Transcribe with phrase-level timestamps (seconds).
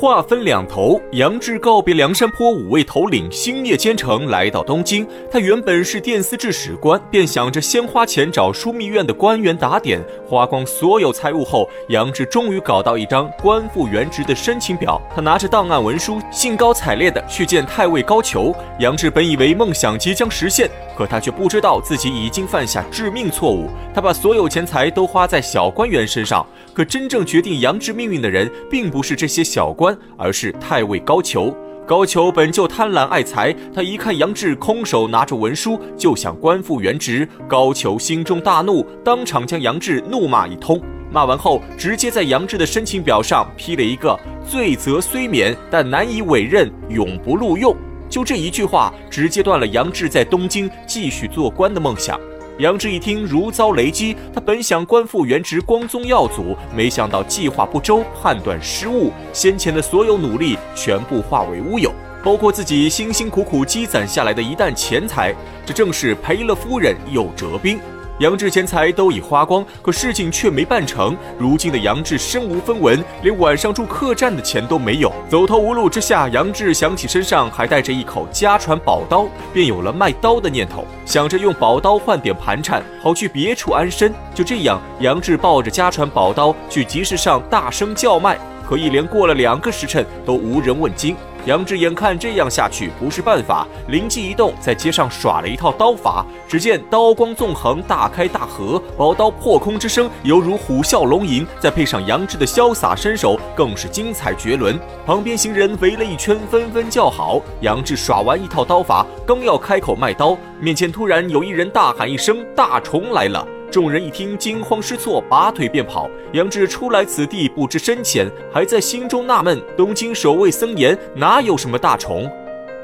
[0.00, 5.06] 话分两头，杨志告别梁山泊五位头领，星夜兼程来到东京。
[5.30, 14.98] 他原本是殿司制史官，便想着先花钱找枢密院的官员打点，花光所有财物后，杨志终于搞到一张官复原职的申请表。
[15.14, 18.54] 他拿着档案文书，兴高采烈地去见太尉高俅。
[18.78, 23.68] 杨志本以为梦想即将实现，可他却不知道自己已经犯下致命错误。
[23.92, 29.89] 他把所有钱财都花在小官员身上，可真正决定杨志命运的人，并不是这些小官。
[30.16, 31.54] 而是太尉高俅。
[31.86, 40.80] 高俅本就贪婪爱财，他一看杨志空手拿着文书就想官复原职，高俅心中大怒，当场将杨志怒骂一通。
[41.10, 44.16] 骂完后，直接在杨志的申请表上批了一个
[44.48, 47.74] “罪责虽免，但难以委任，永不录用”。
[48.08, 52.20] 就这一句话，直接断了杨志在东京继续做官的梦想。
[52.60, 54.14] 杨志一听，如遭雷击。
[54.34, 61.90] 他本想官复原职，光宗耀祖，没想到计划不周，判断失误，先前的所有努力全部化为乌有，
[62.22, 67.78] 包括自己辛辛苦苦积攒下来的一担钱财，这正是赔了夫人又折兵。
[68.20, 71.16] 杨志钱财都已花光，可事情却没办成。
[71.38, 75.10] 如今的杨志身无分文，连晚上住客栈的钱都没有。
[75.26, 84.12] 走投无路之下，杨志想起身上还带着一口家传宝刀，便有了卖刀的念头，想着用宝刀换点盘缠，好去别处安身。
[84.34, 91.16] 就这样，杨志抱着家传宝刀去集市上大声叫卖，可一连过了两个时辰，都无人问津。
[91.46, 96.24] 杨志眼看这样下去不是办法，灵机一动，在街上耍了一套刀法。
[96.46, 104.78] 只见刀光纵横，大开大合，宝刀破空之声犹如虎啸龙吟，再配上杨志的潇洒身手，更是精彩绝伦。
[105.06, 107.40] 旁边行人围了一圈，纷纷叫好。
[107.60, 116.10] 杨志耍完一套刀法，刚要开口卖刀，面前突然有一人大喊一声：“大虫来了！”众人一听，惊慌失措，拔腿便跑。
[116.32, 122.30] 杨志初来此地，不知深浅，还在心中纳闷：东京守卫森严，哪有什么大虫？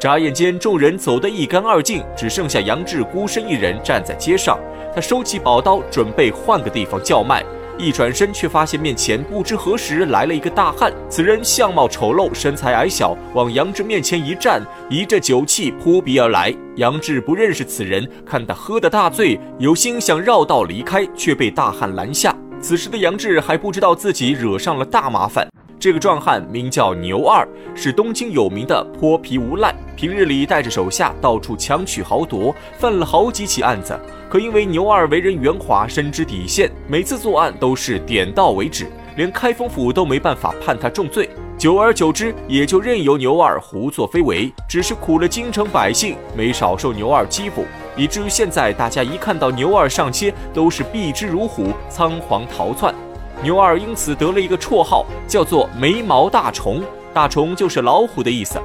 [0.00, 4.58] 眨眼间，众人走得一干二净，只剩下杨志孤身一人站在街上。
[4.94, 7.44] 他收起宝刀，准备换个地方叫卖。
[7.78, 10.92] 一转身，却发现面前不知何时来了一个大汉。
[11.08, 16.54] 此人相貌丑陋，身材矮小，往杨志面前一站，一阵酒气扑鼻而来。
[16.76, 22.34] 杨志不认识此人，看他喝得大醉，有心想绕道离开，却被大汉拦下。
[22.60, 25.48] 此时的杨志还不知道自己惹上了大麻烦。
[25.80, 33.98] 这个壮汉名叫牛二，是东京有名的泼皮无赖，平日里带着手下到处强取豪夺，犯了好几起案子。
[34.32, 41.28] 可因为牛二为人圆滑，深知底线，每次作案都是点到为止，连开封府都没办法判他重罪。
[41.58, 52.94] 久而久之，也就任由牛二胡作非为，只是苦了京城百姓，没少受牛二欺负，以至于现在大家一看到牛二上街，都是避之如虎，仓皇逃窜。
[53.42, 56.82] 牛二因此得了一个绰号，叫做“眉毛大虫”，
[57.12, 58.58] 大虫就是老虎的意思。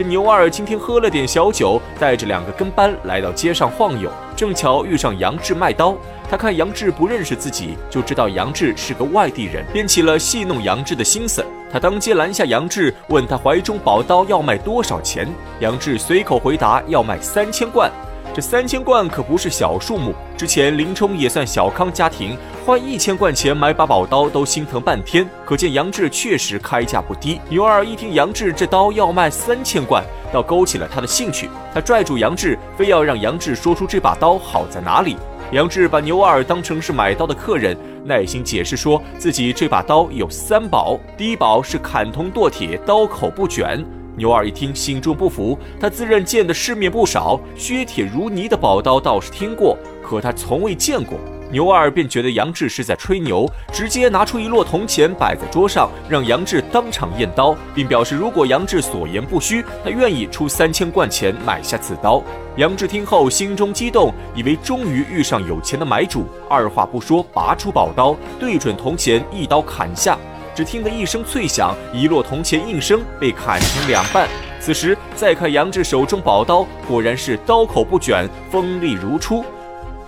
[0.00, 5.94] 这牛二今天喝了点小酒，带着两个跟班来到街上晃悠，正巧遇上杨志卖刀。
[6.26, 11.44] 他看杨志不认识自己，就知道杨志是个外地人，便起了戏弄杨志的心思。
[11.70, 15.28] 他当街拦下杨志，问他怀中宝刀要卖多少钱。
[15.58, 17.92] 杨志随口回答要卖三千贯。
[18.32, 20.14] 这三千贯可不是小数目。
[20.36, 27.40] 之前林冲也算小康家庭，花一千贯钱买把宝刀都心疼半天，可见杨志确实开价不低。
[27.48, 31.50] 牛二一听杨志这刀要卖三千贯，倒勾起了他的兴趣。
[31.74, 35.16] 他拽住杨志，非要让杨志说出这把刀好在哪里。
[35.50, 43.84] 杨志把牛二当成是买刀的客人，耐心解释说自己这把刀有三宝：第一宝是砍铜剁铁，刀口不卷。
[44.20, 45.58] 牛二一听，心中不服。
[45.80, 51.18] 他自认见的世面不少，削铁如泥的宝刀倒是听过，可他从未见过。
[51.50, 62.22] 牛二便觉得杨志是在吹牛，直接拿出一摞铜钱摆在桌上，让杨志当场验刀，并表示如果杨志所言不虚，他愿意出三千贯钱买下此刀。
[62.56, 70.18] 杨志听后心中激动，以为终于遇上有钱的买主，二话不说，拔出宝刀，对准铜钱一刀砍下。
[70.60, 74.28] 只听得一声脆响，一摞铜钱应声被砍成两半。
[74.60, 79.42] 此时再看杨志手中宝刀，果然是刀口不卷，锋利如初。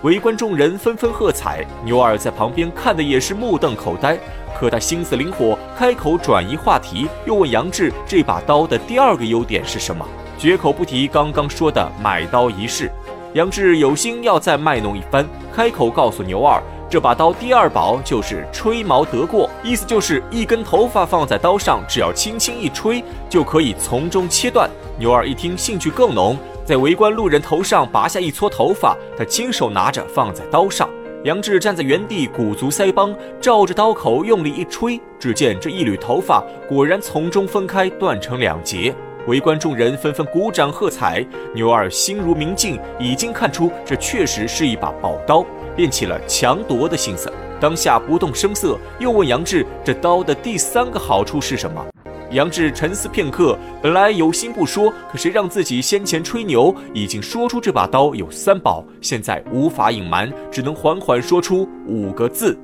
[0.03, 4.15] 围观众人纷纷喝彩，牛二在旁边看的也是目瞪口呆。
[4.55, 10.05] 可他心思灵活，开口转移话题，又问杨志这把刀的第二个优点是什么，
[10.37, 12.91] 绝口不提刚刚说的买刀一事。
[13.33, 16.61] 杨志有心要再卖弄一番，开口告诉牛二。
[16.93, 24.69] 这把刀第二宝就是吹毛得过，意思就是一根头发放在刀上，只要轻轻一吹，就可以从中切断。
[24.99, 30.87] 牛二一听，兴趣更浓，在围观路人头上拔下一撮头发，他亲手拿着放在刀上。
[31.23, 33.11] 杨志站在原地，鼓足腮帮，
[33.41, 38.93] 照着刀口用力一吹，只见这一缕头发果然从中分开，断成两截。
[39.25, 41.25] 围观众人纷纷鼓掌喝彩。
[41.55, 45.43] 牛二心如明镜，已经看出这确实是一把宝刀，
[45.75, 47.31] 便起了强夺的心思。
[47.59, 51.85] 当下不动声色，又问杨志：“这刀的第三个好处是什么？”
[52.31, 62.57] 杨志沉思片刻，本来有心不说，可谁让自己先前吹牛已经说出这把刀有三宝，现在无法隐瞒，只能缓缓说出五个字：“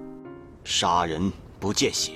[0.65, 2.11] 杀人不见血。”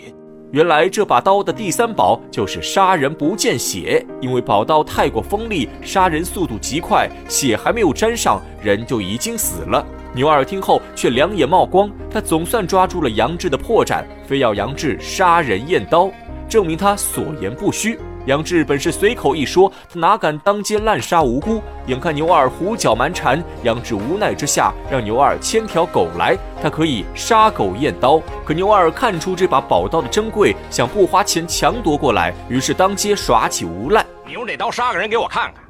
[0.51, 9.85] 原来这把刀的第三宝就是杀人不见血，因为宝刀太过锋利，杀人速度极快，血还没有沾上，人就已经死了。
[10.15, 16.09] 牛二听后却两眼冒光，他总算抓住了杨志的破绽，非要杨志杀人验刀。
[16.47, 17.99] 证明他所言不虚。
[18.25, 21.61] 杨志本是随口一说，他哪敢当街滥杀无辜？
[21.87, 28.21] 眼看牛二胡搅蛮缠，杨志无奈之下让牛二牵条狗来，他可以杀狗验刀。
[28.45, 34.05] 可牛二看出这把宝刀的珍贵，想不花钱强夺过来，于是当街耍起无赖。
[34.25, 35.63] 你用这刀杀个人给我看看，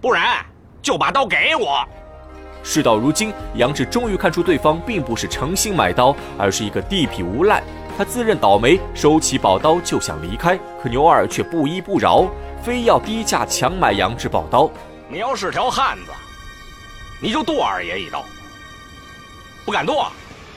[0.00, 0.44] 不然
[0.82, 1.86] 就把刀给我。
[2.66, 7.62] 事到如今，杨志终于看出对方并不是诚心买刀，而是一个地痞无赖。
[7.96, 12.26] 他自认倒霉，收起宝刀就想离开，可牛二却不依不饶，
[12.60, 14.68] 非要低价强买杨志宝刀。
[15.08, 16.10] 你要是条汉子，
[17.22, 18.18] 你就剁二爷一刀；
[19.64, 20.08] 不敢剁，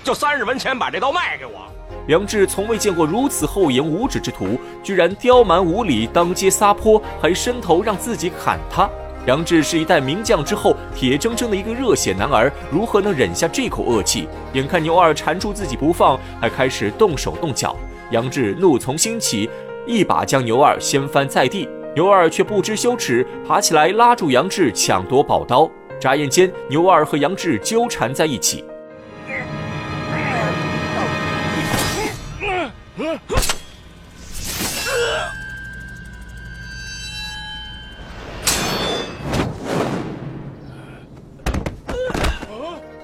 [0.04, 1.68] 就三十文钱把这刀卖给我。
[2.08, 8.90] 杨志从未见过如此厚颜无耻之徒，居然刁蛮无理，当街撒泼，还伸头让自己砍他。
[9.26, 14.28] 杨志是一代名将之后，铁铮铮的一个热血男儿，如何能忍下这口恶气？
[14.54, 17.76] 眼看牛二缠住自己不放，还开始动手动脚，
[18.12, 19.50] 杨志怒从心起，
[19.86, 21.70] 一把将牛二掀翻在地。
[21.96, 25.70] 牛二却不知羞耻，爬起来拉住杨志，抢夺宝刀。
[26.00, 28.64] 眨眼间，牛二和杨志纠缠在一起。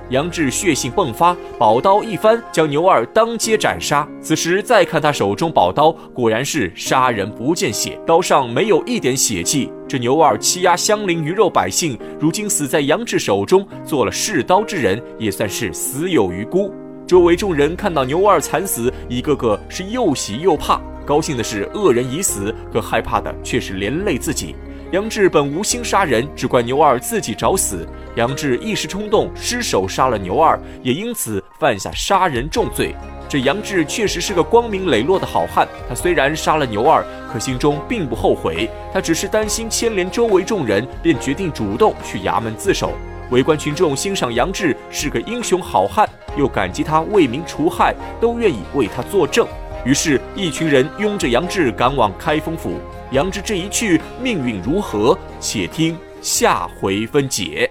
[0.10, 4.08] 杨志血性迸发，宝刀一翻，将牛二当街斩杀。
[4.22, 9.72] 此时再看他手中宝刀，果然是杀人不见血，刀上没有一点血迹。
[9.88, 16.72] 这牛二欺压乡邻鱼肉百姓，如今死在杨志手中，做了试刀之人，也算是死有余辜。
[17.08, 20.80] 周围众人看到牛二惨死，一个个是又喜又怕。
[21.06, 24.56] 高兴的是恶人已死，可害怕的却是连累自己。
[24.96, 27.86] 杨志本无心杀人，只怪牛二自己找死。
[28.16, 32.96] 杨志一时冲动，失手杀了牛二，也因此犯下杀人重罪。
[33.28, 35.68] 这杨志确实是个光明磊落的好汉。
[35.90, 38.70] 他虽然杀了牛二，可心中并不后悔。
[38.94, 42.94] 他只是担心牵连周围众人，便决定主动去衙门自首。
[43.32, 46.08] 围观群众欣赏杨志是个英雄好汉，
[46.38, 49.46] 又感激他为民除害，都愿意为他作证。
[49.84, 52.80] 于是，一群人拥着杨志赶往开封府。
[53.12, 55.18] 杨志这一去，命运如何？
[55.40, 57.70] 且听下回分解。